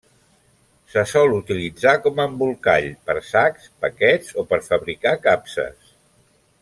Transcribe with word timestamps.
Se 0.93 1.01
sol 1.09 1.33
utilitzar 1.39 1.93
com 2.07 2.21
a 2.23 2.25
embolcall, 2.29 2.87
per 3.11 3.17
sacs, 3.33 3.69
paquets 3.85 4.35
o 4.43 4.47
per 4.55 4.61
fabricar 4.71 5.15
capses. 5.29 5.95